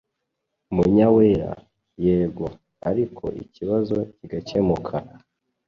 Munyawera:Yego 0.73 2.45
ariko 2.89 3.25
ikibazo 3.43 3.97
kigakemuka. 4.15 4.95